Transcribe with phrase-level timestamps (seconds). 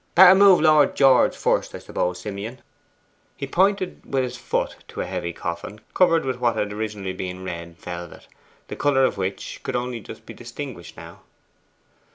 [0.15, 2.63] Better move Lord George first, I suppose, Simeon?'
[3.37, 7.43] He pointed with his foot to a heavy coffin, covered with what had originally been
[7.43, 8.27] red velvet,
[8.67, 11.19] the colour of which could only just be distinguished now.